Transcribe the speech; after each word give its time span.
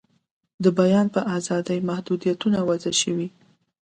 د 0.63 0.65
بیان 0.79 1.07
په 1.15 1.21
آزادۍ 1.35 1.79
محدویتونه 1.89 2.59
وضع 2.69 2.93
شوي. 3.01 3.27